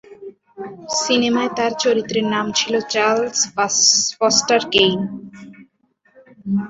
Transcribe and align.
সিনেমায় 0.99 1.51
তার 1.57 1.71
চরিত্রের 1.83 2.25
নাম 2.33 2.45
ছিল 2.59 2.73
চার্লস 2.93 3.39
ফস্টার 4.19 4.61
কেইন। 4.73 4.99